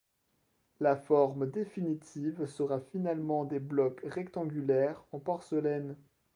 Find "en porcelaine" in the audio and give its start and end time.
5.11-5.95